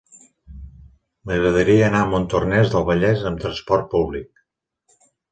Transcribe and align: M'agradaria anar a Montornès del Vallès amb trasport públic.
M'agradaria 1.31 1.83
anar 1.87 1.99
a 2.05 2.07
Montornès 2.13 2.71
del 2.75 2.85
Vallès 2.87 3.21
amb 3.31 3.43
trasport 3.43 3.85
públic. 3.93 4.41